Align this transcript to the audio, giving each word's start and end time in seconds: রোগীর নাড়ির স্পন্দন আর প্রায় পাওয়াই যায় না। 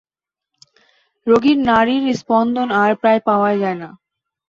রোগীর 1.27 1.57
নাড়ির 1.67 2.03
স্পন্দন 2.19 2.67
আর 2.81 2.91
প্রায় 3.01 3.21
পাওয়াই 3.27 3.57
যায় 3.63 3.77
না। 3.81 3.89